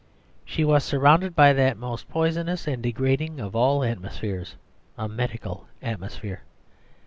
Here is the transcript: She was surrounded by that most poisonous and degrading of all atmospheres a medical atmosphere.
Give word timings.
She 0.43 0.65
was 0.65 0.83
surrounded 0.83 1.35
by 1.35 1.53
that 1.53 1.77
most 1.77 2.09
poisonous 2.09 2.67
and 2.67 2.81
degrading 2.81 3.39
of 3.39 3.55
all 3.55 3.83
atmospheres 3.83 4.55
a 4.97 5.07
medical 5.07 5.67
atmosphere. 5.79 6.41